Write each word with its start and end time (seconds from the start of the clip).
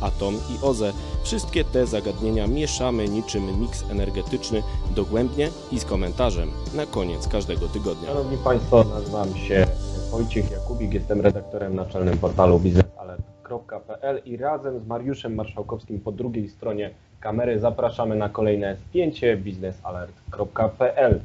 atom 0.00 0.34
i 0.34 0.64
OZE 0.64 0.92
wszystkie 1.22 1.64
te 1.64 1.86
zagadnienia 1.86 2.46
mieszamy 2.46 3.08
niczym 3.08 3.60
miks 3.60 3.84
energetyczny 3.90 4.62
dogłębnie 4.96 5.48
i 5.72 5.80
z 5.80 5.84
komentarzem 5.84 6.50
na 6.74 6.86
koniec 6.86 7.28
każdego 7.28 7.68
tygodnia. 7.68 8.08
Szanowni 8.08 8.36
Państwo, 8.44 8.84
nazywam 8.84 9.34
się 9.34 9.66
Wojciech 10.10 10.50
Jakubik, 10.50 10.94
jestem 10.94 11.20
redaktorem 11.20 11.74
naczelnym 11.74 12.18
portalu 12.18 12.60
biznesalert.pl 12.60 14.22
i 14.24 14.36
razem 14.36 14.80
z 14.80 14.86
Mariuszem 14.86 15.34
Marszałkowskim 15.34 16.00
po 16.00 16.12
drugiej 16.12 16.48
stronie 16.48 16.90
kamery 17.20 17.58
zapraszamy 17.58 18.16
na 18.16 18.28
kolejne 18.28 18.76
spięcie 18.76 19.36
biznesalert.pl. 19.36 21.20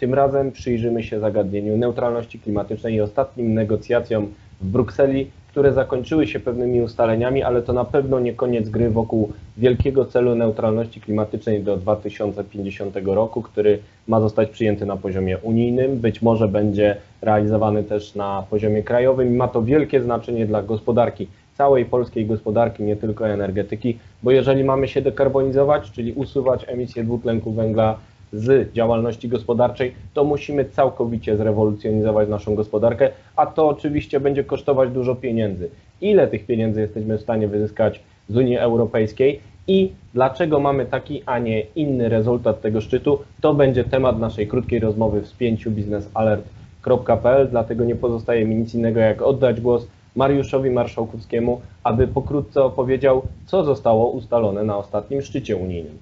Tym 0.00 0.14
razem 0.14 0.52
przyjrzymy 0.52 1.02
się 1.02 1.20
zagadnieniu 1.20 1.76
neutralności 1.76 2.38
klimatycznej 2.38 2.94
i 2.94 3.00
ostatnim 3.00 3.54
negocjacjom 3.54 4.32
w 4.60 4.66
Brukseli, 4.66 5.30
które 5.56 5.72
zakończyły 5.72 6.26
się 6.26 6.40
pewnymi 6.40 6.82
ustaleniami, 6.82 7.42
ale 7.42 7.62
to 7.62 7.72
na 7.72 7.84
pewno 7.84 8.20
nie 8.20 8.32
koniec 8.32 8.68
gry 8.68 8.90
wokół 8.90 9.32
wielkiego 9.56 10.04
celu 10.04 10.34
neutralności 10.34 11.00
klimatycznej 11.00 11.62
do 11.62 11.76
2050 11.76 12.96
roku, 13.04 13.42
który 13.42 13.78
ma 14.08 14.20
zostać 14.20 14.50
przyjęty 14.50 14.86
na 14.86 14.96
poziomie 14.96 15.38
unijnym, 15.38 15.96
być 15.96 16.22
może 16.22 16.48
będzie 16.48 16.96
realizowany 17.22 17.84
też 17.84 18.14
na 18.14 18.44
poziomie 18.50 18.82
krajowym 18.82 19.36
ma 19.36 19.48
to 19.48 19.62
wielkie 19.62 20.02
znaczenie 20.02 20.46
dla 20.46 20.62
gospodarki, 20.62 21.28
całej 21.58 21.84
polskiej 21.84 22.26
gospodarki, 22.26 22.82
nie 22.82 22.96
tylko 22.96 23.28
energetyki, 23.28 23.98
bo 24.22 24.30
jeżeli 24.30 24.64
mamy 24.64 24.88
się 24.88 25.02
dekarbonizować, 25.02 25.90
czyli 25.90 26.12
usuwać 26.12 26.64
emisję 26.68 27.04
dwutlenku 27.04 27.52
węgla 27.52 27.98
z 28.32 28.72
działalności 28.72 29.28
gospodarczej, 29.28 29.94
to 30.14 30.24
musimy 30.24 30.64
całkowicie 30.64 31.36
zrewolucjonizować 31.36 32.28
naszą 32.28 32.54
gospodarkę, 32.54 33.10
a 33.36 33.46
to 33.46 33.68
oczywiście 33.68 34.20
będzie 34.20 34.44
kosztować 34.44 34.90
dużo 34.90 35.14
pieniędzy. 35.14 35.68
Ile 36.00 36.28
tych 36.28 36.46
pieniędzy 36.46 36.80
jesteśmy 36.80 37.18
w 37.18 37.20
stanie 37.20 37.48
wyzyskać 37.48 38.00
z 38.28 38.36
Unii 38.36 38.56
Europejskiej 38.56 39.40
i 39.68 39.92
dlaczego 40.14 40.60
mamy 40.60 40.86
taki, 40.86 41.22
a 41.26 41.38
nie 41.38 41.60
inny 41.60 42.08
rezultat 42.08 42.60
tego 42.60 42.80
szczytu, 42.80 43.18
to 43.40 43.54
będzie 43.54 43.84
temat 43.84 44.18
naszej 44.18 44.46
krótkiej 44.46 44.80
rozmowy 44.80 45.20
w 45.20 45.26
spięciu 45.26 45.70
biznesalert.pl, 45.70 47.48
dlatego 47.50 47.84
nie 47.84 47.96
pozostaje 47.96 48.44
mi 48.44 48.56
nic 48.56 48.74
innego 48.74 49.00
jak 49.00 49.22
oddać 49.22 49.60
głos 49.60 49.86
Mariuszowi 50.16 50.70
Marszałkowskiemu, 50.70 51.60
aby 51.84 52.08
pokrótce 52.08 52.64
opowiedział, 52.64 53.22
co 53.46 53.64
zostało 53.64 54.10
ustalone 54.10 54.64
na 54.64 54.76
ostatnim 54.78 55.22
szczycie 55.22 55.56
unijnym. 55.56 55.98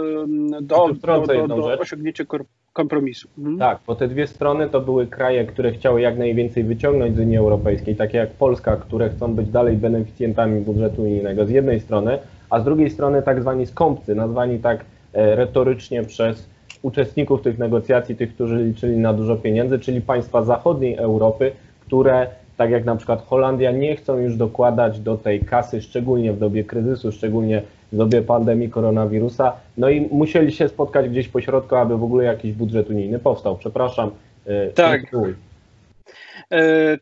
do, 0.62 0.88
do, 0.92 1.28
do, 1.28 1.48
do 1.48 1.80
osiągnięcia 1.80 2.26
kompromisu. 2.74 3.28
Mhm. 3.38 3.58
Tak, 3.58 3.80
bo 3.88 3.96
te 3.96 4.08
dwie 4.08 4.28
strony 4.28 4.70
to 4.70 4.82
były 4.82 5.08
kraje, 5.08 5.46
które 5.46 5.72
chciały 5.72 6.02
jak 6.02 6.18
najwięcej 6.18 6.64
wyciągnąć 6.64 7.16
z 7.16 7.20
Unii 7.20 7.38
Europejskiej, 7.38 7.96
takie 7.96 8.18
jak 8.18 8.32
Polska, 8.32 8.78
które 8.78 9.10
chcą 9.10 9.36
być 9.36 9.50
dalej 9.50 9.78
beneficjentami 9.78 10.62
budżetu 10.62 11.02
unijnego 11.02 11.46
z 11.46 11.50
jednej 11.50 11.80
strony, 11.80 12.20
a 12.50 12.60
z 12.60 12.64
drugiej 12.64 12.90
strony 12.90 13.22
tak 13.22 13.42
zwani 13.42 13.66
skąpcy, 13.66 14.16
nazwani 14.16 14.60
tak 14.60 14.86
e, 15.14 15.36
retorycznie 15.36 16.04
przez 16.04 16.50
uczestników 16.82 17.42
tych 17.42 17.58
negocjacji, 17.58 18.16
tych, 18.16 18.34
którzy 18.36 18.64
liczyli 18.64 18.98
na 18.98 19.14
dużo 19.14 19.36
pieniędzy, 19.36 19.80
czyli 19.80 20.02
państwa 20.02 20.44
zachodniej 20.44 20.96
Europy, 20.96 21.52
które, 21.90 22.28
tak 22.58 22.72
jak 22.72 22.86
na 22.86 22.96
przykład 22.96 23.26
Holandia, 23.26 23.72
nie 23.72 23.96
chcą 23.96 24.18
już 24.18 24.36
dokładać 24.36 25.00
do 25.00 25.18
tej 25.18 25.40
kasy, 25.40 25.82
szczególnie 25.82 26.34
w 26.34 26.40
dobie 26.40 26.64
kryzysu, 26.64 27.12
szczególnie 27.12 27.62
w 27.92 27.98
dobie 27.98 28.22
pandemii 28.22 28.70
koronawirusa. 28.70 29.54
No 29.78 29.90
i 29.90 30.02
musieli 30.12 30.52
się 30.52 30.68
spotkać 30.70 31.10
gdzieś 31.10 31.28
pośrodku, 31.28 31.76
aby 31.76 31.98
w 31.98 32.04
ogóle 32.04 32.24
jakiś 32.24 32.54
budżet 32.54 32.90
unijny 32.90 33.20
powstał. 33.20 33.58
Przepraszam. 33.58 34.12
E, 34.46 34.68
tak. 34.68 35.14
E, 35.14 35.49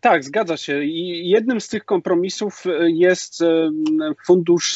tak, 0.02 0.24
zgadza 0.24 0.58
się. 0.58 0.84
I 0.84 1.30
jednym 1.30 1.62
z 1.62 1.68
tych 1.68 1.86
kompromisów 1.86 2.64
e, 2.66 2.92
jest 2.92 3.42
e, 3.42 3.70
Fundusz 4.26 4.74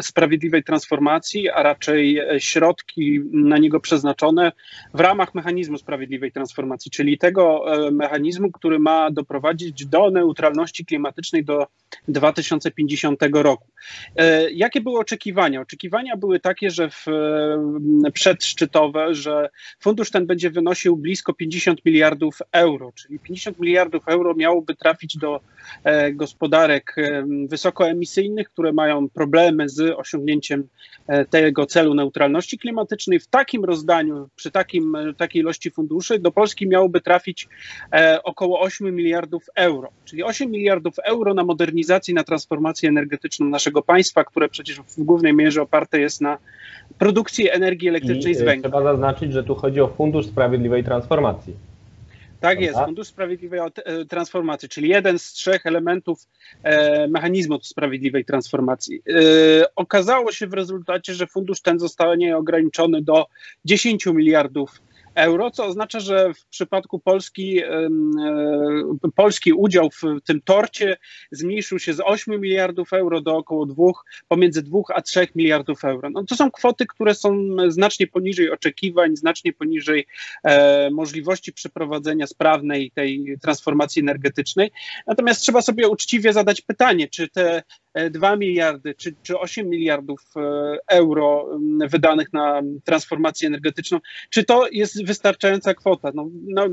Sprawiedliwej 0.00 0.64
Transformacji, 0.64 1.48
a 1.50 1.62
raczej 1.62 2.20
środki 2.38 3.20
na 3.32 3.58
niego 3.58 3.80
przeznaczone 3.80 4.52
w 4.94 5.00
ramach 5.00 5.34
mechanizmu 5.34 5.78
sprawiedliwej 5.78 6.32
transformacji, 6.32 6.90
czyli 6.90 7.18
tego 7.18 7.64
mechanizmu, 7.92 8.52
który 8.52 8.78
ma 8.78 9.10
doprowadzić 9.10 9.86
do 9.86 10.10
neutralności 10.10 10.84
klimatycznej 10.84 11.44
do 11.44 11.66
2050 12.08 13.20
roku. 13.32 13.66
Jakie 14.52 14.80
były 14.80 14.98
oczekiwania? 14.98 15.60
Oczekiwania 15.60 16.16
były 16.16 16.40
takie, 16.40 16.70
że 16.70 16.90
w, 16.90 17.06
przedszczytowe, 18.14 19.14
że 19.14 19.50
fundusz 19.80 20.10
ten 20.10 20.26
będzie 20.26 20.50
wynosił 20.50 20.96
blisko 20.96 21.34
50 21.34 21.84
miliardów 21.84 22.38
euro, 22.52 22.92
czyli 22.92 23.18
50 23.18 23.58
miliardów 23.58 23.97
miliardów 23.98 24.08
euro 24.08 24.34
miałoby 24.34 24.74
trafić 24.74 25.16
do 25.16 25.40
e, 25.84 26.12
gospodarek 26.12 26.94
e, 26.98 27.24
wysokoemisyjnych, 27.48 28.48
które 28.48 28.72
mają 28.72 29.08
problemy 29.08 29.68
z 29.68 29.98
osiągnięciem 29.98 30.68
e, 31.06 31.24
tego 31.24 31.66
celu 31.66 31.94
neutralności 31.94 32.58
klimatycznej. 32.58 33.20
W 33.20 33.26
takim 33.26 33.64
rozdaniu, 33.64 34.28
przy 34.36 34.50
takim, 34.50 34.96
takiej 35.16 35.42
ilości 35.42 35.70
funduszy 35.70 36.18
do 36.18 36.32
Polski 36.32 36.68
miałoby 36.68 37.00
trafić 37.00 37.48
około 38.24 38.60
8 38.60 38.94
miliardów 38.94 39.44
euro, 39.56 39.88
czyli 40.04 40.22
8 40.22 40.50
miliardów 40.50 40.98
euro 40.98 41.34
na 41.34 41.44
modernizację, 41.44 42.14
na 42.14 42.24
transformację 42.24 42.88
energetyczną 42.88 43.46
naszego 43.46 43.82
państwa, 43.82 44.24
które 44.24 44.48
przecież 44.48 44.80
w 44.80 45.02
głównej 45.04 45.34
mierze 45.34 45.62
oparte 45.62 46.00
jest 46.00 46.20
na 46.20 46.38
produkcji 46.98 47.50
energii 47.50 47.88
elektrycznej 47.88 48.32
I 48.32 48.36
z 48.36 48.42
węgla. 48.42 48.70
Trzeba 48.70 48.82
zaznaczyć, 48.82 49.32
że 49.32 49.44
tu 49.44 49.54
chodzi 49.54 49.80
o 49.80 49.88
Fundusz 49.88 50.26
Sprawiedliwej 50.26 50.84
Transformacji. 50.84 51.54
Tak 52.40 52.60
jest, 52.60 52.78
Fundusz 52.78 53.08
Sprawiedliwej 53.08 53.60
e, 53.60 54.04
Transformacji, 54.04 54.68
czyli 54.68 54.88
jeden 54.88 55.18
z 55.18 55.32
trzech 55.32 55.66
elementów 55.66 56.26
e, 56.62 57.08
mechanizmu 57.08 57.58
sprawiedliwej 57.62 58.24
transformacji. 58.24 59.02
E, 59.08 59.74
okazało 59.76 60.32
się 60.32 60.46
w 60.46 60.52
rezultacie, 60.52 61.14
że 61.14 61.26
fundusz 61.26 61.60
ten 61.60 61.78
zostanie 61.78 62.36
ograniczony 62.36 63.02
do 63.02 63.26
10 63.64 64.06
miliardów 64.06 64.80
euro, 65.14 65.50
co 65.50 65.64
oznacza, 65.64 66.00
że 66.00 66.34
w 66.34 66.46
przypadku 66.46 66.98
Polski 66.98 67.62
e, 67.62 67.88
polski 69.14 69.52
udział 69.52 69.90
w 69.90 70.02
tym 70.24 70.40
torcie 70.40 70.96
zmniejszył 71.30 71.78
się 71.78 71.94
z 71.94 72.00
8 72.04 72.40
miliardów 72.40 72.92
euro 72.92 73.20
do 73.20 73.36
około 73.36 73.66
2, 73.66 73.84
pomiędzy 74.28 74.62
2 74.62 74.78
a 74.94 75.02
3 75.02 75.28
miliardów 75.34 75.84
euro. 75.84 76.10
No, 76.10 76.24
to 76.24 76.36
są 76.36 76.50
kwoty, 76.50 76.86
które 76.86 77.14
są 77.14 77.56
znacznie 77.68 78.06
poniżej 78.06 78.50
oczekiwań, 78.50 79.16
znacznie 79.16 79.52
poniżej 79.52 80.06
e, 80.44 80.90
możliwości 80.90 81.52
przeprowadzenia 81.52 82.26
sprawnej 82.26 82.90
tej 82.90 83.36
transformacji 83.42 84.00
energetycznej. 84.02 84.70
Natomiast 85.06 85.40
trzeba 85.40 85.62
sobie 85.62 85.88
uczciwie 85.88 86.32
zadać 86.32 86.60
pytanie, 86.60 87.08
czy 87.08 87.28
te 87.28 87.62
2 88.10 88.36
miliardy 88.36 88.94
czy, 88.94 89.14
czy 89.22 89.38
8 89.38 89.68
miliardów 89.68 90.20
e, 90.36 90.40
euro 90.88 91.58
wydanych 91.90 92.32
na 92.32 92.62
transformację 92.84 93.48
energetyczną, 93.48 94.00
czy 94.30 94.44
to 94.44 94.68
jest 94.72 95.04
wystarczająca 95.04 95.74
kwota? 95.74 96.10
No, 96.14 96.28
no, 96.46 96.66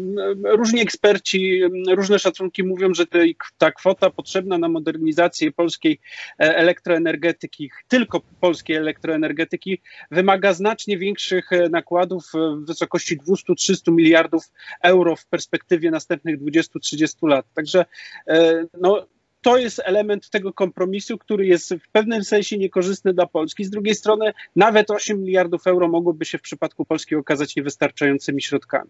różni 0.43 0.81
eksperci, 0.81 1.61
różne 1.89 2.19
szacunki 2.19 2.63
mówią, 2.63 2.93
że 2.93 3.05
ta 3.57 3.71
kwota 3.71 4.09
potrzebna 4.09 4.57
na 4.57 4.69
modernizację 4.69 5.51
polskiej 5.51 5.99
e, 6.39 6.55
elektroenergetyki, 6.55 7.71
tylko 7.87 8.21
polskiej 8.39 8.75
elektroenergetyki, 8.75 9.81
wymaga 10.11 10.53
znacznie 10.53 10.97
większych 10.97 11.53
e, 11.53 11.69
nakładów 11.69 12.25
w 12.33 12.65
wysokości 12.65 13.19
200-300 13.19 13.91
miliardów 13.91 14.43
euro 14.83 15.15
w 15.15 15.25
perspektywie 15.25 15.91
następnych 15.91 16.41
20-30 16.41 17.27
lat. 17.27 17.45
Także 17.53 17.85
no, 18.81 19.07
to 19.45 19.57
jest 19.57 19.81
element 19.85 20.29
tego 20.29 20.53
kompromisu, 20.53 21.17
który 21.17 21.45
jest 21.45 21.73
w 21.73 21.89
pewnym 21.91 22.23
sensie 22.23 22.57
niekorzystny 22.57 23.13
dla 23.13 23.25
Polski. 23.25 23.65
Z 23.65 23.69
drugiej 23.69 23.95
strony 23.95 24.33
nawet 24.55 24.91
8 24.91 25.23
miliardów 25.23 25.67
euro 25.67 25.87
mogłoby 25.87 26.25
się 26.25 26.37
w 26.37 26.41
przypadku 26.41 26.85
Polski 26.85 27.15
okazać 27.15 27.55
niewystarczającymi 27.55 28.41
środkami. 28.41 28.89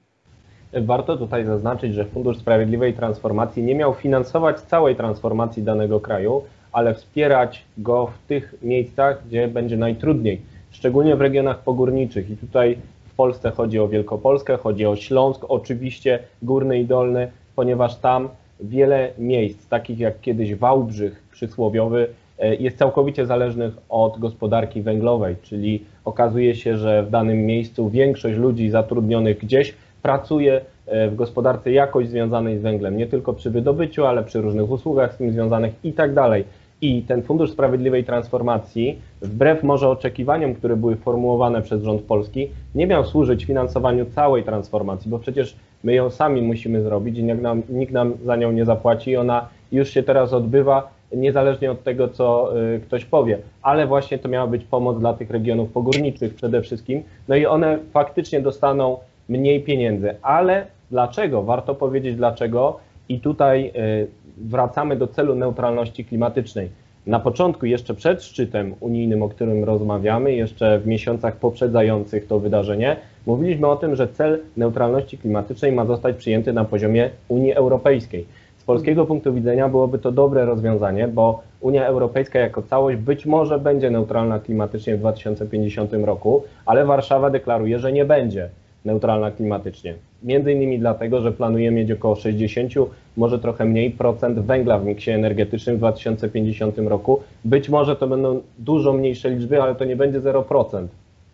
Warto 0.73 1.17
tutaj 1.17 1.45
zaznaczyć, 1.45 1.93
że 1.93 2.05
Fundusz 2.05 2.37
Sprawiedliwej 2.37 2.93
Transformacji 2.93 3.63
nie 3.63 3.75
miał 3.75 3.93
finansować 3.93 4.59
całej 4.59 4.95
transformacji 4.95 5.63
danego 5.63 5.99
kraju, 5.99 6.43
ale 6.71 6.93
wspierać 6.93 7.65
go 7.77 8.07
w 8.07 8.27
tych 8.27 8.55
miejscach, 8.61 9.27
gdzie 9.27 9.47
będzie 9.47 9.77
najtrudniej, 9.77 10.41
szczególnie 10.71 11.15
w 11.15 11.21
regionach 11.21 11.63
pogórniczych. 11.63 12.29
I 12.29 12.37
tutaj 12.37 12.77
w 13.07 13.13
Polsce 13.13 13.51
chodzi 13.51 13.79
o 13.79 13.87
Wielkopolskę, 13.87 14.57
chodzi 14.57 14.85
o 14.85 14.95
Śląsk, 14.95 15.45
oczywiście 15.47 16.19
Górny 16.41 16.79
i 16.79 16.85
Dolny, 16.85 17.31
ponieważ 17.55 17.95
tam 17.95 18.29
wiele 18.59 19.09
miejsc, 19.17 19.67
takich 19.67 19.99
jak 19.99 20.21
kiedyś 20.21 20.55
Wałbrzych 20.55 21.23
przysłowiowy, 21.31 22.07
e, 22.39 22.55
jest 22.55 22.77
całkowicie 22.77 23.25
zależnych 23.25 23.73
od 23.89 24.19
gospodarki 24.19 24.81
węglowej, 24.81 25.35
czyli 25.41 25.83
okazuje 26.05 26.55
się, 26.55 26.77
że 26.77 27.03
w 27.03 27.09
danym 27.09 27.45
miejscu 27.45 27.89
większość 27.89 28.37
ludzi 28.37 28.69
zatrudnionych 28.69 29.37
gdzieś 29.37 29.73
pracuje 30.01 30.61
e, 30.85 31.07
w 31.09 31.15
gospodarce 31.15 31.71
jakoś 31.71 32.07
związanej 32.07 32.57
z 32.57 32.61
węglem, 32.61 32.97
nie 32.97 33.07
tylko 33.07 33.33
przy 33.33 33.49
wydobyciu, 33.49 34.05
ale 34.05 34.23
przy 34.23 34.41
różnych 34.41 34.71
usługach 34.71 35.13
z 35.13 35.17
tym 35.17 35.31
związanych 35.31 35.73
i 35.83 35.93
tak 35.93 36.13
dalej. 36.13 36.45
I 36.81 37.01
ten 37.01 37.23
Fundusz 37.23 37.51
Sprawiedliwej 37.51 38.03
Transformacji, 38.03 38.99
wbrew 39.21 39.63
może 39.63 39.89
oczekiwaniom, 39.89 40.55
które 40.55 40.75
były 40.75 40.95
formułowane 40.95 41.61
przez 41.61 41.83
rząd 41.83 42.01
polski, 42.01 42.49
nie 42.75 42.87
miał 42.87 43.05
służyć 43.05 43.45
finansowaniu 43.45 44.05
całej 44.05 44.43
transformacji, 44.43 45.11
bo 45.11 45.19
przecież 45.19 45.55
my 45.83 45.93
ją 45.93 46.09
sami 46.09 46.41
musimy 46.41 46.81
zrobić 46.81 47.17
i 47.17 47.23
nikt 47.23 47.41
nam, 47.41 47.61
nikt 47.69 47.93
nam 47.93 48.13
za 48.25 48.35
nią 48.35 48.51
nie 48.51 48.65
zapłaci 48.65 49.11
i 49.11 49.17
ona 49.17 49.47
już 49.71 49.89
się 49.89 50.03
teraz 50.03 50.33
odbywa, 50.33 50.89
niezależnie 51.15 51.71
od 51.71 51.83
tego, 51.83 52.07
co 52.07 52.51
y, 52.75 52.79
ktoś 52.79 53.05
powie. 53.05 53.37
Ale 53.61 53.87
właśnie 53.87 54.19
to 54.19 54.29
miała 54.29 54.47
być 54.47 54.63
pomoc 54.63 54.99
dla 54.99 55.13
tych 55.13 55.29
regionów 55.29 55.71
pogórniczych 55.71 56.35
przede 56.35 56.61
wszystkim. 56.61 57.03
No 57.27 57.35
i 57.35 57.45
one 57.45 57.79
faktycznie 57.91 58.41
dostaną 58.41 58.97
mniej 59.29 59.63
pieniędzy. 59.63 60.15
Ale 60.21 60.65
dlaczego? 60.91 61.43
Warto 61.43 61.75
powiedzieć 61.75 62.15
dlaczego. 62.15 62.79
I 63.09 63.19
tutaj 63.19 63.71
y, 63.75 64.07
wracamy 64.37 64.95
do 64.95 65.07
celu 65.07 65.35
neutralności 65.35 66.05
klimatycznej. 66.05 66.69
Na 67.07 67.19
początku, 67.19 67.65
jeszcze 67.65 67.93
przed 67.93 68.23
szczytem 68.23 68.75
unijnym, 68.79 69.23
o 69.23 69.29
którym 69.29 69.63
rozmawiamy, 69.63 70.33
jeszcze 70.33 70.79
w 70.79 70.87
miesiącach 70.87 71.35
poprzedzających 71.35 72.27
to 72.27 72.39
wydarzenie, 72.39 72.95
mówiliśmy 73.25 73.67
o 73.67 73.75
tym, 73.75 73.95
że 73.95 74.07
cel 74.07 74.39
neutralności 74.57 75.17
klimatycznej 75.17 75.71
ma 75.71 75.85
zostać 75.85 76.15
przyjęty 76.15 76.53
na 76.53 76.65
poziomie 76.65 77.09
Unii 77.27 77.53
Europejskiej. 77.53 78.25
Z 78.57 78.63
polskiego 78.63 79.05
punktu 79.05 79.33
widzenia 79.33 79.69
byłoby 79.69 79.99
to 79.99 80.11
dobre 80.11 80.45
rozwiązanie, 80.45 81.07
bo 81.07 81.43
Unia 81.61 81.85
Europejska 81.85 82.39
jako 82.39 82.61
całość 82.61 82.97
być 82.97 83.25
może 83.25 83.59
będzie 83.59 83.91
neutralna 83.91 84.39
klimatycznie 84.39 84.95
w 84.95 84.99
2050 84.99 85.93
roku, 85.93 86.43
ale 86.65 86.85
Warszawa 86.85 87.29
deklaruje, 87.29 87.79
że 87.79 87.91
nie 87.91 88.05
będzie 88.05 88.49
neutralna 88.85 89.31
klimatycznie. 89.31 89.95
Między 90.23 90.51
innymi 90.51 90.79
dlatego, 90.79 91.21
że 91.21 91.31
planujemy 91.31 91.77
mieć 91.77 91.91
około 91.91 92.15
60, 92.15 92.73
może 93.17 93.39
trochę 93.39 93.65
mniej 93.65 93.91
procent 93.91 94.39
węgla 94.39 94.79
w 94.79 94.85
miksie 94.85 95.11
energetycznym 95.11 95.75
w 95.75 95.79
2050 95.79 96.77
roku. 96.77 97.19
Być 97.45 97.69
może 97.69 97.95
to 97.95 98.07
będą 98.07 98.41
dużo 98.59 98.93
mniejsze 98.93 99.29
liczby, 99.29 99.61
ale 99.61 99.75
to 99.75 99.85
nie 99.85 99.95
będzie 99.95 100.21
0%, 100.21 100.87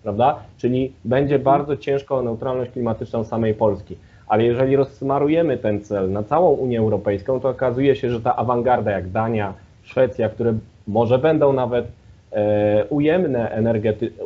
prawda? 0.04 0.40
Czyli 0.58 0.92
będzie 1.06 1.40
bardzo 1.40 1.78
ciężko 1.78 2.18
o 2.18 2.22
neutralność 2.22 2.72
klimatyczną 2.72 3.24
samej 3.24 3.54
Polski. 3.54 3.96
Ale 4.28 4.44
jeżeli 4.44 4.76
rozsmarujemy 4.76 5.58
ten 5.58 5.82
cel 5.82 6.12
na 6.12 6.24
całą 6.24 6.52
Unię 6.52 6.80
Europejską, 6.80 7.40
to 7.40 7.50
okazuje 7.50 7.96
się, 7.96 8.10
że 8.10 8.22
ta 8.22 8.36
awangarda 8.36 8.92
jak 8.92 9.10
Dania, 9.10 9.54
Szwecja, 9.84 10.30
które 10.30 10.54
może 10.88 11.20
będą 11.20 11.54
nawet 11.54 11.86
e, 12.32 12.86
ujemne, 12.90 13.64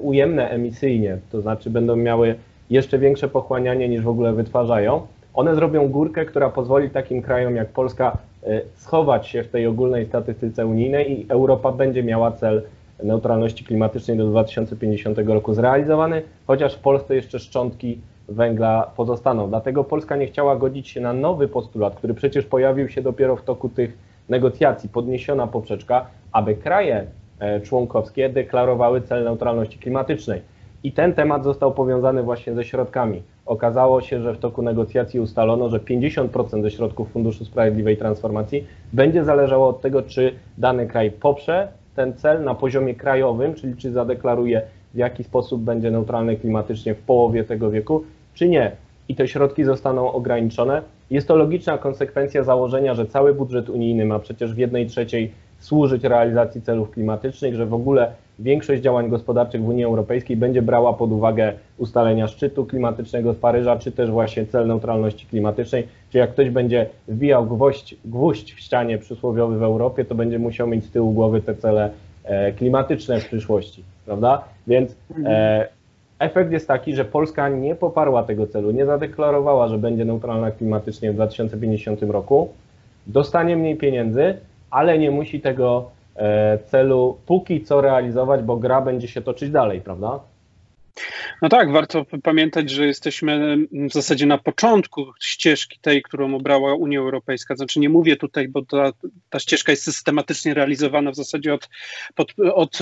ujemne 0.02 0.50
emisyjnie, 0.50 1.18
to 1.32 1.42
znaczy 1.42 1.70
będą 1.70 1.96
miały 1.96 2.36
jeszcze 2.70 3.00
większe 3.00 3.28
pochłanianie 3.28 3.90
niż 3.90 4.02
w 4.02 4.08
ogóle 4.08 4.34
wytwarzają. 4.34 5.02
One 5.34 5.56
zrobią 5.56 5.90
górkę, 5.90 6.26
która 6.26 6.50
pozwoli 6.50 6.90
takim 6.90 7.22
krajom 7.22 7.56
jak 7.56 7.70
Polska 7.70 8.18
e, 8.44 8.62
schować 8.76 9.28
się 9.28 9.44
w 9.44 9.48
tej 9.48 9.68
ogólnej 9.68 10.06
statystyce 10.06 10.66
unijnej 10.66 11.12
i 11.12 11.26
Europa 11.30 11.72
będzie 11.72 12.04
miała 12.04 12.32
cel 12.32 12.62
neutralności 13.04 13.66
klimatycznej 13.66 14.18
do 14.18 14.28
2050 14.28 15.18
roku 15.18 15.54
zrealizowany, 15.54 16.22
chociaż 16.48 16.76
w 16.76 16.80
Polsce 16.80 17.16
jeszcze 17.16 17.40
szczątki 17.40 18.00
węgla 18.30 18.92
pozostaną. 18.96 19.50
Dlatego 19.50 19.84
Polska 19.84 20.16
nie 20.16 20.28
chciała 20.28 20.56
godzić 20.56 20.90
się 20.90 21.02
na 21.02 21.14
nowy 21.14 21.48
postulat, 21.48 21.96
który 21.96 22.14
przecież 22.14 22.46
pojawił 22.46 22.90
się 22.90 23.02
dopiero 23.02 23.36
w 23.36 23.44
toku 23.44 23.70
tych 23.70 23.98
negocjacji, 24.30 24.90
podniesiona 24.90 25.48
poprzeczka, 25.48 26.06
aby 26.32 26.56
kraje 26.56 27.06
e, 27.40 27.62
członkowskie 27.62 28.30
deklarowały 28.30 29.02
cel 29.02 29.24
neutralności 29.24 29.80
klimatycznej. 29.80 30.42
I 30.86 30.92
ten 30.92 31.14
temat 31.14 31.44
został 31.44 31.72
powiązany 31.72 32.24
właśnie 32.24 32.54
ze 32.54 32.64
środkami. 32.64 33.22
Okazało 33.46 34.02
się, 34.02 34.22
że 34.22 34.34
w 34.34 34.40
toku 34.40 34.62
negocjacji 34.62 35.20
ustalono, 35.20 35.70
że 35.70 35.80
50% 35.80 36.62
ze 36.62 36.72
środków 36.72 37.12
Funduszu 37.12 37.46
Sprawiedliwej 37.46 37.98
Transformacji 37.98 38.68
będzie 38.94 39.24
zależało 39.24 39.68
od 39.68 39.82
tego, 39.82 40.02
czy 40.02 40.34
dany 40.58 40.88
kraj 40.88 41.12
poprze 41.12 41.68
ten 41.96 42.14
cel 42.14 42.44
na 42.44 42.56
poziomie 42.56 42.96
krajowym, 42.96 43.54
czyli 43.54 43.76
czy 43.76 43.92
zadeklaruje, 43.92 44.62
w 44.94 44.98
jaki 44.98 45.24
sposób 45.24 45.62
będzie 45.62 45.92
neutralny 45.92 46.36
klimatycznie 46.36 46.96
w 46.96 47.02
połowie 47.02 47.44
tego 47.44 47.72
wieku, 47.72 48.04
czy 48.34 48.50
nie. 48.50 48.72
I 49.10 49.16
te 49.16 49.28
środki 49.28 49.64
zostaną 49.64 50.12
ograniczone. 50.12 50.82
Jest 51.10 51.28
to 51.28 51.36
logiczna 51.36 51.78
konsekwencja 51.78 52.44
założenia, 52.44 52.94
że 52.94 53.06
cały 53.06 53.34
budżet 53.34 53.70
unijny 53.70 54.06
ma 54.06 54.20
przecież 54.20 54.54
w 54.54 54.58
jednej 54.58 54.88
trzeciej 54.88 55.32
służyć 55.60 56.04
realizacji 56.04 56.62
celów 56.62 56.92
klimatycznych, 56.92 57.56
że 57.56 57.66
w 57.66 57.74
ogóle 57.74 58.12
większość 58.40 58.82
działań 58.82 59.10
gospodarczych 59.10 59.64
w 59.64 59.68
Unii 59.68 59.84
Europejskiej 59.84 60.38
będzie 60.38 60.62
brała 60.62 60.94
pod 60.94 61.12
uwagę 61.12 61.54
ustalenia 61.78 62.28
szczytu 62.28 62.66
klimatycznego 62.66 63.34
z 63.34 63.38
Paryża, 63.38 63.76
czy 63.76 63.92
też 63.92 64.12
właśnie 64.12 64.46
cel 64.46 64.68
neutralności 64.68 65.26
klimatycznej. 65.26 65.88
Czy 66.10 66.18
jak 66.18 66.32
ktoś 66.32 66.50
będzie 66.50 66.90
wbijał 67.08 67.46
gwóźdź, 67.46 67.96
gwóźdź 68.06 68.54
w 68.54 68.60
ścianie 68.60 68.98
przysłowiowy 68.98 69.58
w 69.58 69.64
Europie, 69.64 70.06
to 70.06 70.16
będzie 70.16 70.40
musiał 70.40 70.68
mieć 70.68 70.86
z 70.86 70.92
tyłu 70.92 71.12
głowy 71.12 71.42
te 71.42 71.56
cele 71.56 71.90
e, 72.24 72.52
klimatyczne 72.52 73.20
w 73.20 73.26
przyszłości, 73.26 73.84
prawda? 74.06 74.44
Więc 74.68 74.96
e, 75.26 75.68
efekt 76.20 76.52
jest 76.52 76.68
taki, 76.68 76.96
że 76.96 77.06
Polska 77.06 77.50
nie 77.50 77.76
poparła 77.76 78.24
tego 78.24 78.48
celu, 78.48 78.72
nie 78.72 78.86
zadeklarowała, 78.86 79.68
że 79.68 79.78
będzie 79.78 80.06
neutralna 80.06 80.52
klimatycznie 80.52 81.12
w 81.12 81.16
2050 81.16 82.02
roku, 82.02 82.50
dostanie 83.08 83.58
mniej 83.58 83.76
pieniędzy, 83.76 84.38
ale 84.76 84.98
nie 84.98 85.12
musi 85.12 85.42
tego 85.42 85.90
e, 86.16 86.58
celu 86.58 87.18
póki 87.26 87.62
co 87.62 87.82
realizować, 87.82 88.42
bo 88.42 88.58
gra 88.58 88.82
będzie 88.82 89.08
się 89.08 89.22
toczyć 89.22 89.50
dalej, 89.50 89.82
prawda? 89.82 90.20
No 91.42 91.50
tak, 91.50 91.72
warto 91.72 92.06
pamiętać, 92.24 92.70
że 92.70 92.86
jesteśmy 92.86 93.58
w 93.72 93.94
zasadzie 93.94 94.26
na 94.26 94.38
początku 94.38 95.06
ścieżki 95.20 95.80
tej, 95.82 96.04
którą 96.04 96.36
obrała 96.36 96.76
Unia 96.76 97.00
Europejska. 97.00 97.56
Znaczy 97.56 97.80
nie 97.80 97.90
mówię 97.90 98.16
tutaj, 98.16 98.48
bo 98.48 98.66
ta, 98.66 98.92
ta 99.30 99.40
ścieżka 99.40 99.72
jest 99.72 99.84
systematycznie 99.84 100.54
realizowana 100.54 101.12
w 101.12 101.16
zasadzie 101.16 101.54
od, 101.54 101.70
pod, 102.16 102.34
od 102.54 102.80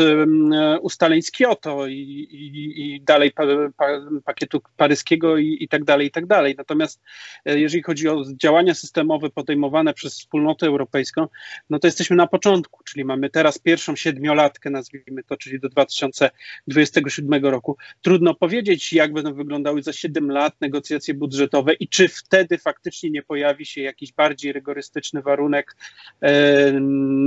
ustaleń 0.81 1.21
z 1.21 1.31
Kyoto 1.31 1.87
i, 1.87 1.93
i, 2.31 2.95
i 2.95 3.01
dalej 3.01 3.31
pa, 3.31 3.43
pa, 3.77 3.85
pakietu 4.25 4.61
paryskiego 4.77 5.37
i, 5.37 5.57
i 5.59 5.67
tak 5.67 5.83
dalej, 5.83 6.07
i 6.07 6.11
tak 6.11 6.25
dalej. 6.25 6.55
Natomiast 6.57 7.01
e, 7.45 7.59
jeżeli 7.59 7.83
chodzi 7.83 8.09
o 8.09 8.23
działania 8.41 8.73
systemowe 8.73 9.29
podejmowane 9.29 9.93
przez 9.93 10.13
wspólnotę 10.19 10.67
europejską, 10.67 11.27
no 11.69 11.79
to 11.79 11.87
jesteśmy 11.87 12.15
na 12.15 12.27
początku, 12.27 12.83
czyli 12.83 13.05
mamy 13.05 13.29
teraz 13.29 13.59
pierwszą 13.59 13.95
siedmiolatkę, 13.95 14.69
nazwijmy 14.69 15.23
to, 15.23 15.37
czyli 15.37 15.59
do 15.59 15.69
2027 15.69 17.45
roku. 17.45 17.77
Trudno 18.01 18.33
powiedzieć, 18.43 18.93
jak 18.93 19.13
będą 19.13 19.33
wyglądały 19.33 19.83
za 19.83 19.93
7 19.93 20.31
lat 20.31 20.61
negocjacje 20.61 21.13
budżetowe 21.13 21.73
i 21.73 21.87
czy 21.87 22.07
wtedy 22.07 22.57
faktycznie 22.57 23.09
nie 23.09 23.23
pojawi 23.23 23.65
się 23.65 23.81
jakiś 23.81 24.13
bardziej 24.13 24.53
rygorystyczny 24.53 25.21
warunek 25.21 25.75
e, 26.21 26.71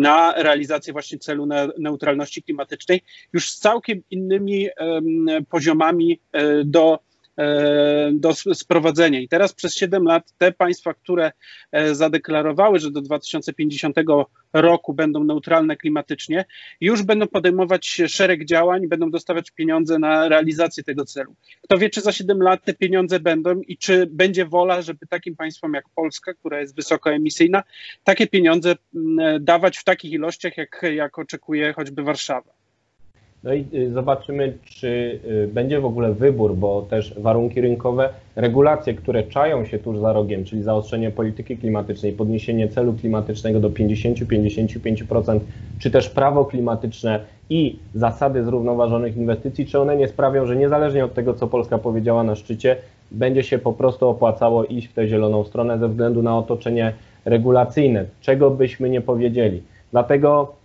na 0.01 0.35
realizację 0.37 0.93
właśnie 0.93 1.19
celu 1.19 1.49
neutralności 1.79 2.43
klimatycznej, 2.43 3.03
już 3.33 3.51
z 3.51 3.59
całkiem 3.59 4.03
innymi 4.11 4.69
poziomami 5.51 6.21
e, 6.33 6.65
do 6.65 6.99
do 8.13 8.35
sprowadzenia. 8.35 9.21
I 9.21 9.29
teraz 9.29 9.53
przez 9.53 9.75
7 9.75 10.05
lat 10.05 10.33
te 10.39 10.53
państwa, 10.53 10.95
które 10.95 11.33
e, 11.73 11.95
zadeklarowały, 11.95 12.79
że 12.79 12.91
do 12.91 13.01
2050 13.01 13.97
roku 14.53 14.95
będą 14.95 15.25
neutralne 15.25 15.77
klimatycznie, 15.77 16.45
już 16.81 17.03
będą 17.03 17.27
podejmować 17.27 17.87
szereg 18.07 18.45
działań, 18.45 18.89
będą 18.89 19.11
dostawać 19.11 19.51
pieniądze 19.51 19.99
na 19.99 20.29
realizację 20.29 20.85
tego 20.85 21.05
celu. 21.05 21.35
Kto 21.63 21.79
wie, 21.79 21.91
czy 21.91 22.01
za 22.01 22.13
7 22.13 22.43
lat 22.43 22.65
te 22.65 22.75
pieniądze 22.75 23.21
będą 23.21 23.61
i 23.61 23.79
czy 23.79 24.07
będzie 24.07 24.47
wola, 24.47 24.83
żeby 24.83 25.07
takim 25.07 25.37
państwom 25.37 25.75
jak 25.75 25.85
Polska, 25.95 26.35
która 26.35 26.61
jest 26.61 26.77
wysokoemisyjna, 26.77 27.63
takie 28.05 28.27
pieniądze 28.27 28.75
dawać 29.41 29.79
w 29.79 29.85
takich 29.85 30.13
ilościach, 30.13 30.57
jak, 30.57 30.85
jak 30.95 31.19
oczekuje 31.19 31.73
choćby 31.73 32.03
Warszawa. 32.03 32.56
No 33.47 33.55
i 33.55 33.67
y, 33.75 33.93
zobaczymy, 33.93 34.59
czy 34.65 35.21
y, 35.25 35.49
będzie 35.53 35.81
w 35.81 35.85
ogóle 35.85 36.13
wybór, 36.13 36.57
bo 36.57 36.83
też 36.83 37.15
warunki 37.19 37.61
rynkowe, 37.61 38.09
regulacje, 38.37 38.95
które 38.95 39.23
czają 39.23 39.65
się 39.65 39.79
tuż 39.79 39.99
za 39.99 40.13
rogiem, 40.13 40.45
czyli 40.45 40.63
zaostrzenie 40.63 41.11
polityki 41.11 41.57
klimatycznej, 41.57 42.13
podniesienie 42.13 42.69
celu 42.69 42.93
klimatycznego 42.93 43.61
do 43.61 43.71
50-55%, 43.71 45.41
czy 45.79 45.91
też 45.91 46.09
prawo 46.11 46.45
klimatyczne 46.45 47.21
i 47.51 47.79
zasady 47.95 48.45
zrównoważonych 48.45 49.17
inwestycji, 49.17 49.67
czy 49.67 49.81
one 49.81 49.97
nie 49.97 50.09
sprawią, 50.09 50.47
że 50.47 50.57
niezależnie 50.57 51.05
od 51.05 51.15
tego, 51.15 51.35
co 51.35 51.47
Polska 51.47 51.79
powiedziała 51.79 52.25
na 52.25 52.35
szczycie, 52.35 52.77
będzie 53.11 53.43
się 53.43 53.59
po 53.59 53.73
prostu 53.73 54.09
opłacało 54.09 54.65
iść 54.65 54.89
w 54.89 54.93
tę 54.93 55.09
zieloną 55.09 55.45
stronę 55.45 55.79
ze 55.79 55.89
względu 55.89 56.23
na 56.23 56.39
otoczenie 56.39 56.93
regulacyjne, 57.25 58.05
czego 58.21 58.51
byśmy 58.51 58.91
nie 58.91 59.01
powiedzieli. 59.01 59.63
Dlatego 59.93 60.57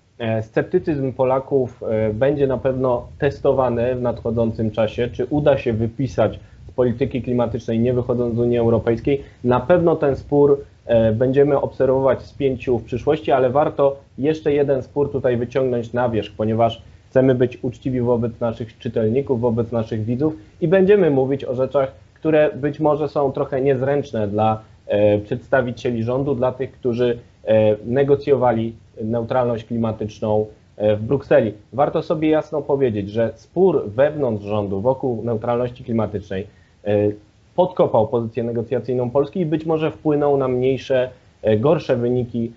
sceptycyzm 0.42 1.14
Polaków 1.14 1.84
e, 1.84 2.14
będzie 2.14 2.48
na 2.48 2.58
pewno 2.58 3.08
testowany 3.18 3.96
w 3.96 4.02
nadchodzącym 4.02 4.72
czasie, 4.72 5.08
czy 5.08 5.26
uda 5.26 5.58
się 5.58 5.74
wypisać 5.74 6.40
z 6.68 6.72
polityki 6.72 7.22
klimatycznej 7.22 7.80
nie 7.80 7.94
wychodząc 7.94 8.36
z 8.36 8.40
Unii 8.40 8.58
Europejskiej. 8.58 9.24
Na 9.44 9.60
pewno 9.60 9.96
ten 9.96 10.16
spór 10.16 10.64
e, 10.86 11.12
będziemy 11.12 11.62
obserwować 11.62 12.20
w 12.20 12.26
spięciu 12.26 12.80
w 12.80 12.84
przyszłości, 12.84 13.32
ale 13.32 13.50
warto 13.50 13.96
jeszcze 14.18 14.54
jeden 14.54 14.84
spór 14.84 15.12
tutaj 15.12 15.38
wyciągnąć 15.38 15.94
na 15.94 16.10
wierzch, 16.10 16.36
ponieważ 16.38 16.82
chcemy 17.10 17.36
być 17.36 17.60
uczciwi 17.62 18.02
wobec 18.02 18.40
naszych 18.40 18.78
czytelników, 18.78 19.42
wobec 19.42 19.72
naszych 19.72 20.06
widzów 20.06 20.34
i 20.62 20.68
będziemy 20.68 21.10
mówić 21.10 21.46
o 21.46 21.56
rzeczach, 21.56 21.92
które 22.14 22.52
być 22.56 22.80
może 22.80 23.10
są 23.10 23.32
trochę 23.32 23.62
niezręczne 23.62 24.28
dla 24.28 24.62
e, 24.88 25.20
przedstawicieli 25.20 26.04
rządu, 26.04 26.36
dla 26.36 26.52
tych, 26.52 26.72
którzy 26.72 27.18
e, 27.18 27.31
negocjowali 27.86 28.76
neutralność 29.02 29.66
klimatyczną 29.66 30.46
e, 30.78 30.96
w 30.96 31.02
Brukseli. 31.04 31.54
Warto 31.74 32.04
sobie 32.04 32.30
jasno 32.30 32.62
powiedzieć, 32.62 33.10
że 33.10 33.32
spór 33.36 33.90
wewnątrz 33.90 34.46
rządu 34.46 34.82
wokół 34.82 35.24
neutralności 35.24 35.84
klimatycznej 35.84 36.48
podkopał 37.56 38.08
pozycję 38.08 38.44
negocjacyjną 38.44 39.10
Polski 39.10 39.40
i 39.40 39.46
być 39.46 39.66
może 39.66 39.92
wpłynął 39.92 40.38
na 40.38 40.48
mniejsze, 40.48 41.10
gorsze 41.60 41.96
wyniki 41.96 42.52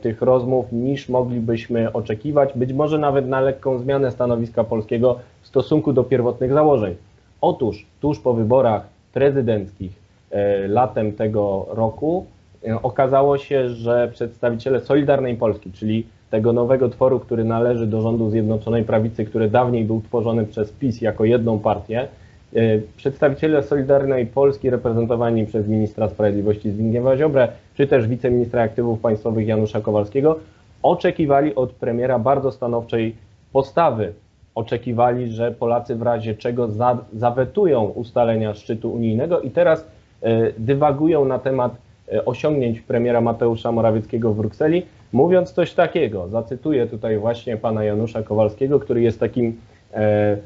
tych 0.00 0.22
rozmów 0.22 0.72
niż 0.72 1.08
moglibyśmy 1.08 1.92
oczekiwać, 1.92 2.50
być 2.54 2.72
może 2.72 2.98
nawet 2.98 3.28
na 3.28 3.40
lekką 3.40 3.78
zmianę 3.78 4.12
stanowiska 4.12 4.64
polskiego 4.64 5.18
w 5.42 5.46
stosunku 5.46 5.92
do 5.92 6.04
pierwotnych 6.04 6.52
założeń. 6.52 6.94
Otóż 7.40 7.86
tuż 8.00 8.20
po 8.20 8.34
wyborach 8.34 8.86
prezydenckich 9.12 9.92
e, 10.30 10.68
latem 10.68 11.12
tego 11.12 11.66
roku 11.68 12.26
e, 12.32 12.35
okazało 12.82 13.38
się, 13.38 13.68
że 13.68 14.08
przedstawiciele 14.12 14.80
Solidarnej 14.80 15.36
Polski, 15.36 15.72
czyli 15.72 16.06
tego 16.30 16.52
nowego 16.52 16.88
tworu, 16.88 17.20
który 17.20 17.44
należy 17.44 17.86
do 17.86 18.00
rządu 18.00 18.30
Zjednoczonej 18.30 18.84
Prawicy, 18.84 19.24
który 19.24 19.50
dawniej 19.50 19.84
był 19.84 20.02
tworzony 20.02 20.44
przez 20.44 20.72
PiS 20.72 21.00
jako 21.00 21.24
jedną 21.24 21.58
partię, 21.58 22.08
e, 22.56 22.78
przedstawiciele 22.96 23.62
Solidarnej 23.62 24.26
Polski 24.26 24.70
reprezentowani 24.70 25.46
przez 25.46 25.68
ministra 25.68 26.08
sprawiedliwości 26.08 26.70
Zbigniewa 26.70 27.16
Ziobrę, 27.16 27.48
czy 27.74 27.86
też 27.86 28.08
wiceministra 28.08 28.62
aktywów 28.62 29.00
państwowych 29.00 29.46
Janusza 29.46 29.80
Kowalskiego, 29.80 30.38
oczekiwali 30.82 31.54
od 31.54 31.72
premiera 31.72 32.18
bardzo 32.18 32.52
stanowczej 32.52 33.16
postawy. 33.52 34.12
Oczekiwali, 34.54 35.30
że 35.32 35.52
Polacy 35.52 35.96
w 35.96 36.02
razie 36.02 36.34
czego 36.34 36.68
za, 36.68 36.98
zawetują 37.12 37.84
ustalenia 37.84 38.54
szczytu 38.54 38.92
unijnego 38.92 39.40
i 39.40 39.50
teraz 39.50 39.88
e, 40.22 40.52
dywagują 40.58 41.24
na 41.24 41.38
temat 41.38 41.85
osiągnięć 42.24 42.80
premiera 42.80 43.20
Mateusza 43.20 43.72
Morawieckiego 43.72 44.32
w 44.32 44.36
Brukseli, 44.36 44.82
mówiąc 45.12 45.52
coś 45.52 45.74
takiego. 45.74 46.28
Zacytuję 46.28 46.86
tutaj 46.86 47.18
właśnie 47.18 47.56
pana 47.56 47.84
Janusza 47.84 48.22
Kowalskiego, 48.22 48.80
który 48.80 49.02
jest 49.02 49.20
takim 49.20 49.60
e, 49.94 50.36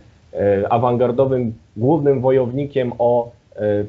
awangardowym, 0.71 1.55
głównym 1.77 2.21
wojownikiem 2.21 2.93
o 2.99 3.31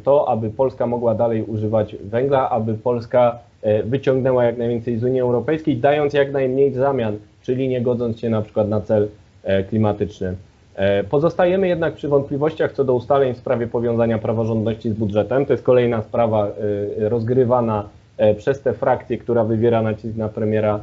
to, 0.04 0.30
aby 0.30 0.50
Polska 0.50 0.88
mogła 0.88 1.16
dalej 1.16 1.44
używać 1.44 1.96
węgla, 1.96 2.50
aby 2.50 2.74
Polska 2.74 3.40
wyciągnęła 3.84 4.44
jak 4.44 4.58
najwięcej 4.58 4.98
z 4.98 5.04
Unii 5.04 5.22
Europejskiej, 5.22 5.78
dając 5.78 6.14
jak 6.14 6.32
najmniej 6.32 6.72
w 6.72 6.76
zamian, 6.76 7.18
czyli 7.42 7.68
nie 7.68 7.82
godząc 7.82 8.20
się 8.20 8.30
na 8.30 8.42
przykład 8.42 8.70
na 8.70 8.82
cel 8.82 9.08
E, 9.44 9.64
klimatyczny. 9.64 10.36
E, 10.82 11.04
pozostajemy 11.04 11.68
jednak 11.68 11.94
przy 11.94 12.08
wątpliwościach 12.08 12.72
co 12.72 12.84
do 12.84 12.94
ustaleń 12.94 13.34
w 13.34 13.38
sprawie 13.38 13.68
powiązania 13.68 14.18
praworządności 14.18 14.90
z 14.90 14.94
budżetem. 14.94 15.46
To 15.46 15.54
jest 15.54 15.64
kolejna 15.64 16.02
sprawa 16.02 16.48
e, 16.48 17.10
rozgrywana 17.10 17.90
przez 18.38 18.62
tę 18.62 18.74
frakcję, 18.74 19.18
która 19.18 19.44
wywiera 19.44 19.82
nacisk 19.82 20.18
na 20.18 20.30
premiera 20.30 20.80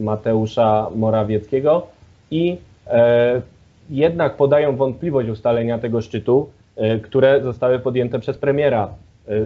Mateusza 0.00 0.90
Morawieckiego 0.94 1.86
i 2.30 2.56
jednak 3.90 4.36
podają 4.36 4.76
wątpliwość 4.76 5.28
ustalenia 5.28 5.78
tego 5.78 6.00
szczytu, 6.00 6.48
które 7.02 7.42
zostały 7.42 7.78
podjęte 7.78 8.18
przez 8.18 8.38
premiera 8.38 8.88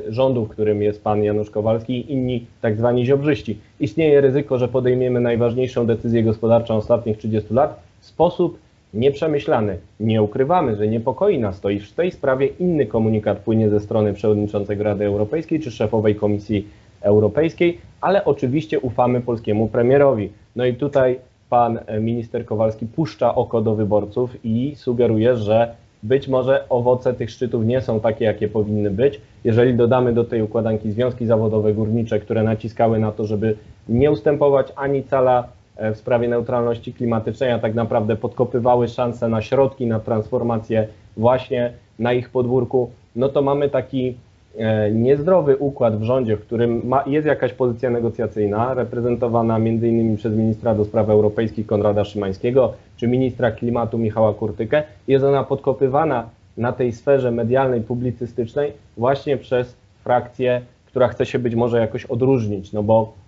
rządu, 0.08 0.44
w 0.44 0.48
którym 0.48 0.82
jest 0.82 1.04
pan 1.04 1.24
Janusz 1.24 1.50
Kowalski 1.50 1.92
i 1.92 2.12
inni 2.12 2.46
tak 2.60 2.76
zwani 2.76 3.06
ziobrzyści. 3.06 3.58
Istnieje 3.80 4.20
ryzyko, 4.20 4.58
że 4.58 4.68
podejmiemy 4.68 5.20
najważniejszą 5.20 5.86
decyzję 5.86 6.22
gospodarczą 6.22 6.76
ostatnich 6.76 7.18
30 7.18 7.54
lat 7.54 7.80
w 8.00 8.06
sposób 8.06 8.58
nieprzemyślany. 8.94 9.78
Nie 10.00 10.22
ukrywamy, 10.22 10.76
że 10.76 10.88
niepokoi 10.88 11.38
nas 11.38 11.60
to, 11.60 11.70
iż 11.70 11.90
w 11.90 11.94
tej 11.94 12.10
sprawie 12.10 12.46
inny 12.46 12.86
komunikat 12.86 13.38
płynie 13.38 13.70
ze 13.70 13.80
strony 13.80 14.12
przewodniczącego 14.12 14.84
Rady 14.84 15.04
Europejskiej 15.04 15.60
czy 15.60 15.70
szefowej 15.70 16.14
Komisji 16.14 16.68
Europejskiej, 17.00 17.78
ale 18.00 18.24
oczywiście 18.24 18.80
ufamy 18.80 19.20
polskiemu 19.20 19.68
premierowi. 19.68 20.32
No 20.56 20.64
i 20.64 20.74
tutaj 20.74 21.18
pan 21.50 21.78
minister 22.00 22.44
Kowalski 22.44 22.86
puszcza 22.86 23.34
oko 23.34 23.60
do 23.60 23.74
wyborców 23.74 24.36
i 24.44 24.72
sugeruje, 24.76 25.36
że 25.36 25.74
być 26.02 26.28
może 26.28 26.64
owoce 26.68 27.14
tych 27.14 27.30
szczytów 27.30 27.64
nie 27.64 27.80
są 27.80 28.00
takie, 28.00 28.24
jakie 28.24 28.48
powinny 28.48 28.90
być. 28.90 29.20
Jeżeli 29.44 29.74
dodamy 29.74 30.12
do 30.12 30.24
tej 30.24 30.42
układanki 30.42 30.90
związki 30.90 31.26
zawodowe 31.26 31.74
górnicze, 31.74 32.20
które 32.20 32.42
naciskały 32.42 32.98
na 32.98 33.12
to, 33.12 33.26
żeby 33.26 33.56
nie 33.88 34.10
ustępować 34.10 34.72
ani 34.76 35.04
cala 35.04 35.48
E, 35.48 35.57
w 35.78 35.96
sprawie 35.96 36.28
neutralności 36.28 36.92
klimatycznej, 36.92 37.52
a 37.52 37.58
tak 37.58 37.74
naprawdę 37.74 38.16
podkopywały 38.16 38.88
szanse 38.88 39.28
na 39.28 39.42
środki, 39.42 39.86
na 39.86 40.00
transformację 40.00 40.88
właśnie 41.16 41.72
na 41.98 42.12
ich 42.12 42.30
podwórku, 42.30 42.90
no 43.16 43.28
to 43.28 43.42
mamy 43.42 43.68
taki 43.68 44.14
e, 44.56 44.90
niezdrowy 44.90 45.56
układ 45.56 45.98
w 45.98 46.02
rządzie, 46.02 46.36
w 46.36 46.40
którym 46.40 46.82
ma, 46.84 47.04
jest 47.06 47.26
jakaś 47.26 47.52
pozycja 47.52 47.90
negocjacyjna, 47.90 48.74
reprezentowana 48.74 49.56
m.in. 49.56 50.16
przez 50.16 50.34
ministra 50.34 50.74
do 50.74 50.84
spraw 50.84 51.08
europejskich 51.08 51.66
Konrada 51.66 52.04
Szymańskiego, 52.04 52.72
czy 52.96 53.08
ministra 53.08 53.50
klimatu 53.50 53.98
Michała 53.98 54.34
Kurtykę. 54.34 54.82
Jest 55.08 55.24
ona 55.24 55.44
podkopywana 55.44 56.28
na 56.56 56.72
tej 56.72 56.92
sferze 56.92 57.30
medialnej, 57.30 57.80
publicystycznej 57.80 58.72
właśnie 58.96 59.36
przez 59.36 59.76
frakcję, 60.04 60.60
która 60.86 61.08
chce 61.08 61.26
się 61.26 61.38
być 61.38 61.54
może 61.54 61.78
jakoś 61.78 62.04
odróżnić, 62.04 62.72
no 62.72 62.82
bo 62.82 63.12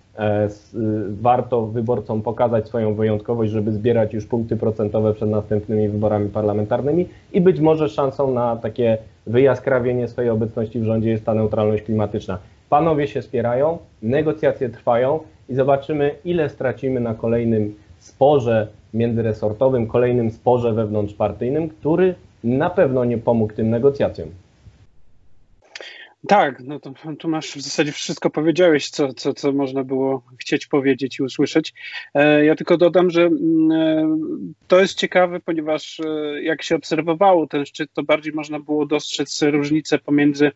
warto 1.21 1.65
wyborcom 1.65 2.21
pokazać 2.21 2.67
swoją 2.67 2.93
wyjątkowość, 2.93 3.51
żeby 3.51 3.71
zbierać 3.71 4.13
już 4.13 4.25
punkty 4.25 4.57
procentowe 4.57 5.13
przed 5.13 5.29
następnymi 5.29 5.89
wyborami 5.89 6.29
parlamentarnymi 6.29 7.07
i 7.33 7.41
być 7.41 7.59
może 7.59 7.89
szansą 7.89 8.33
na 8.33 8.55
takie 8.55 8.97
wyjaskrawienie 9.27 10.07
swojej 10.07 10.29
obecności 10.29 10.79
w 10.79 10.83
rządzie 10.83 11.09
jest 11.09 11.25
ta 11.25 11.33
neutralność 11.33 11.83
klimatyczna. 11.83 12.37
Panowie 12.69 13.07
się 13.07 13.21
spierają, 13.21 13.77
negocjacje 14.01 14.69
trwają 14.69 15.19
i 15.49 15.55
zobaczymy, 15.55 16.15
ile 16.25 16.49
stracimy 16.49 16.99
na 16.99 17.13
kolejnym 17.13 17.75
sporze 17.99 18.67
międzyresortowym, 18.93 19.87
kolejnym 19.87 20.31
sporze 20.31 20.73
wewnątrzpartyjnym, 20.73 21.69
który 21.69 22.15
na 22.43 22.69
pewno 22.69 23.05
nie 23.05 23.17
pomógł 23.17 23.53
tym 23.53 23.69
negocjacjom. 23.69 24.29
Tak, 26.27 26.59
no 26.63 26.79
to 26.79 26.93
tu 27.19 27.29
masz 27.29 27.51
w 27.51 27.61
zasadzie 27.61 27.91
wszystko 27.91 28.29
powiedziałeś, 28.29 28.89
co, 28.89 29.13
co, 29.13 29.33
co 29.33 29.51
można 29.51 29.83
było 29.83 30.23
chcieć 30.39 30.67
powiedzieć 30.67 31.19
i 31.19 31.23
usłyszeć. 31.23 31.73
E, 32.13 32.45
ja 32.45 32.55
tylko 32.55 32.77
dodam, 32.77 33.09
że 33.09 33.21
mm, 33.21 33.71
e, 33.71 34.17
to 34.67 34.79
jest 34.79 34.97
ciekawe, 34.97 35.39
ponieważ 35.39 35.99
e, 35.99 36.43
jak 36.43 36.63
się 36.63 36.75
obserwowało 36.75 37.47
ten 37.47 37.65
szczyt, 37.65 37.93
to 37.93 38.03
bardziej 38.03 38.33
można 38.33 38.59
było 38.59 38.85
dostrzec 38.85 39.41
różnicę 39.41 39.99
pomiędzy 39.99 40.51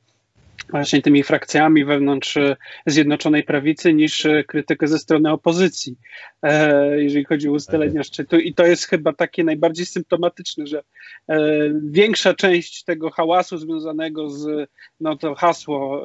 właśnie 0.70 1.02
tymi 1.02 1.24
frakcjami 1.24 1.86
wewnątrz 1.86 2.38
e, 2.38 2.56
Zjednoczonej 2.86 3.44
Prawicy 3.44 3.94
niż 3.94 4.26
e, 4.26 4.44
krytykę 4.44 4.88
ze 4.88 5.00
strony 5.00 5.32
opozycji, 5.32 5.96
e, 6.44 7.04
jeżeli 7.04 7.26
chodzi 7.26 7.50
o 7.50 7.52
ustalenia 7.52 7.94
tak 7.94 8.04
szczytu. 8.04 8.40
I 8.40 8.54
to 8.54 8.66
jest 8.66 8.88
chyba 8.88 9.14
takie 9.14 9.44
najbardziej 9.44 9.86
symptomatyczne, 9.86 10.68
że 10.68 10.84
większa 11.84 12.34
część 12.34 12.84
tego 12.84 13.12
hałasu 13.12 13.58
związanego 13.58 14.30
z 14.30 14.70
no, 15.00 15.18
to 15.18 15.36
hasło 15.36 16.04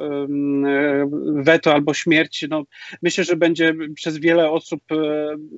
weto 1.33 1.73
albo 1.73 1.93
śmierć, 1.93 2.45
no, 2.49 2.63
myślę, 3.01 3.23
że 3.23 3.35
będzie 3.35 3.73
przez 3.95 4.17
wiele 4.17 4.49
osób 4.49 4.81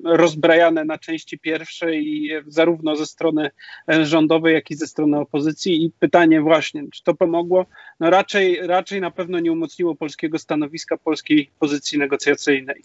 rozbrajane 0.03 0.85
na 0.85 0.97
części 0.97 1.39
pierwsze 1.39 1.95
i 1.95 2.29
zarówno 2.47 2.95
ze 2.95 3.05
strony 3.05 3.51
rządowej, 3.88 4.53
jak 4.53 4.71
i 4.71 4.75
ze 4.75 4.88
strony 4.88 5.19
opozycji. 5.19 5.85
I 5.85 5.91
pytanie 6.00 6.41
właśnie, 6.41 6.83
czy 6.93 7.03
to 7.03 7.13
pomogło? 7.13 7.65
No 8.00 8.09
raczej, 8.09 8.59
raczej 8.67 8.83
raczej 8.84 9.02
na 9.02 9.12
pewno 9.12 9.40
nie 9.40 9.52
umocniło 9.52 9.96
polskiego 9.96 10.40
stanowiska, 10.40 10.98
polskiej 10.98 11.50
pozycji 11.60 12.00
negocjacyjnej. 12.00 12.84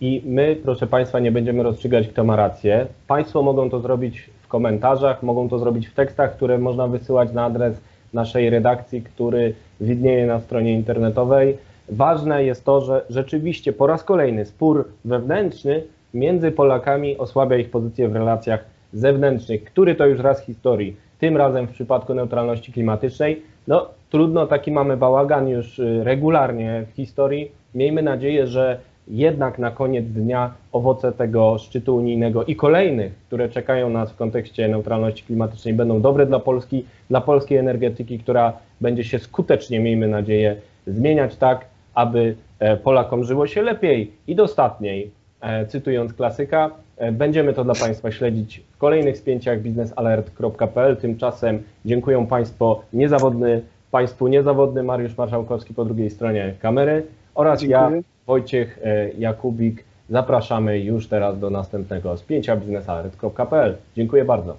i 0.00 0.22
my, 0.24 0.56
proszę 0.62 0.86
Państwa, 0.86 1.18
nie 1.18 1.32
będziemy 1.32 1.62
rozstrzygać, 1.62 2.08
kto 2.08 2.24
ma 2.24 2.36
rację. 2.36 2.86
Państwo 3.06 3.42
mogą 3.42 3.70
to 3.70 3.80
zrobić 3.80 4.30
w 4.42 4.48
komentarzach, 4.48 5.22
mogą 5.22 5.48
to 5.48 5.58
zrobić 5.58 5.88
w 5.88 5.94
tekstach, 5.94 6.36
które 6.36 6.58
można 6.58 6.88
wysyłać 6.88 7.32
na 7.32 7.44
adres 7.44 7.80
naszej 8.12 8.50
redakcji, 8.50 9.02
który 9.02 9.54
widnieje 9.80 10.26
na 10.26 10.40
stronie 10.40 10.72
internetowej. 10.72 11.58
Ważne 11.88 12.44
jest 12.44 12.64
to, 12.64 12.80
że 12.80 13.04
rzeczywiście 13.10 13.72
po 13.72 13.86
raz 13.86 14.04
kolejny 14.04 14.44
spór 14.46 14.88
wewnętrzny 15.04 15.82
między 16.14 16.50
Polakami 16.50 17.18
osłabia 17.18 17.56
ich 17.56 17.70
pozycję 17.70 18.08
w 18.08 18.16
relacjach 18.16 18.64
zewnętrznych, 18.92 19.64
który 19.64 19.94
to 19.94 20.06
już 20.06 20.20
raz 20.20 20.42
w 20.42 20.46
historii, 20.46 20.96
tym 21.18 21.36
razem 21.36 21.66
w 21.66 21.72
przypadku 21.72 22.14
neutralności 22.14 22.72
klimatycznej. 22.72 23.42
No 23.66 23.99
trudno, 24.10 24.46
taki 24.46 24.72
mamy 24.72 24.96
bałagan 24.96 25.48
już 25.48 25.78
y, 25.78 26.04
regularnie 26.04 26.84
w 26.92 26.96
historii. 26.96 27.52
Miejmy 27.74 28.02
nadzieję, 28.02 28.46
że 28.46 28.80
jednak 29.08 29.58
na 29.58 29.70
koniec 29.70 30.06
dnia 30.06 30.52
owoce 30.72 31.12
tego 31.12 31.58
szczytu 31.58 31.96
unijnego 31.96 32.44
i 32.44 32.56
kolejnych, 32.56 33.14
które 33.26 33.48
czekają 33.48 33.90
nas 33.90 34.12
w 34.12 34.16
kontekście 34.16 34.68
neutralności 34.68 35.24
klimatycznej, 35.24 35.74
będą 35.74 36.00
dobre 36.00 36.26
dla 36.26 36.38
Polski, 36.38 36.84
dla 37.10 37.20
polskiej 37.20 37.58
energetyki, 37.58 38.18
która 38.18 38.52
będzie 38.80 39.04
się 39.04 39.18
skutecznie, 39.18 39.80
miejmy 39.80 40.08
nadzieję, 40.08 40.56
zmieniać 40.86 41.36
tak, 41.36 41.64
aby 41.94 42.36
e, 42.58 42.76
Polakom 42.76 43.24
żyło 43.24 43.46
się 43.46 43.62
lepiej 43.62 44.12
i 44.26 44.34
dostatniej. 44.34 45.10
E, 45.40 45.66
cytując 45.66 46.12
klasyka, 46.12 46.70
e, 46.96 47.12
będziemy 47.12 47.52
to 47.52 47.64
dla 47.64 47.74
Państwa 47.74 48.10
śledzić 48.10 48.62
w 48.72 48.76
kolejnych 48.78 49.18
spięciach 49.18 49.60
biznesalert.pl. 49.60 50.96
Tymczasem 50.96 51.62
dziękuję 51.84 52.26
Państwu 52.26 52.76
niezawodny, 52.92 53.62
Państwu 53.90 54.28
niezawodny 54.28 54.82
Mariusz 54.82 55.16
Marszałkowski 55.16 55.74
po 55.74 55.84
drugiej 55.84 56.10
stronie 56.10 56.54
kamery 56.62 57.06
oraz 57.34 57.60
Dziękuję. 57.60 57.96
ja, 57.96 58.02
Wojciech 58.26 58.78
Jakubik. 59.18 59.84
Zapraszamy 60.10 60.78
już 60.78 61.08
teraz 61.08 61.38
do 61.38 61.50
następnego 61.50 62.16
spięcia 62.16 62.56
biznesalert.pl. 62.56 63.76
Dziękuję 63.96 64.24
bardzo. 64.24 64.56